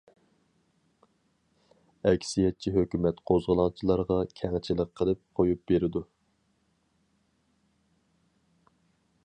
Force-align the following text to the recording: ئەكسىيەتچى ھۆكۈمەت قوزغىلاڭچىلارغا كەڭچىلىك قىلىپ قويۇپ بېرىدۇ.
ئەكسىيەتچى 2.11 2.73
ھۆكۈمەت 2.77 3.21
قوزغىلاڭچىلارغا 3.31 4.17
كەڭچىلىك 4.41 4.95
قىلىپ 5.01 5.21
قويۇپ 5.41 5.61
بېرىدۇ. 6.01 6.05